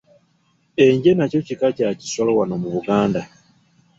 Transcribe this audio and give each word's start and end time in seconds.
Enje 0.85 1.11
nakyo 1.15 1.39
kika 1.47 1.67
kya 1.77 1.89
kisolo 1.99 2.31
wano 2.39 2.55
mu 2.61 2.69
Buganda. 2.75 3.21